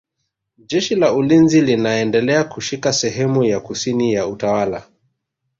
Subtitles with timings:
[0.67, 4.87] Jeshi la ulinzi likaendelea kushika sehemu ya kusini ya utawala